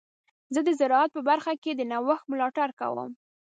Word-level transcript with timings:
زه 0.53 0.59
د 0.67 0.69
زراعت 0.79 1.09
په 1.13 1.21
برخه 1.29 1.53
کې 1.63 1.71
د 1.75 1.81
نوښت 1.91 2.25
ملاتړ 2.31 2.69
کوم. 2.79 3.11